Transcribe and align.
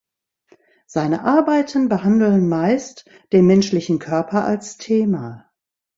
Seine 0.87 1.25
Arbeiten 1.25 1.87
behandeln 1.87 2.49
meist 2.49 3.05
den 3.33 3.45
menschlichen 3.45 3.99
Körper 3.99 4.43
als 4.45 4.77
Thema. 4.77 5.51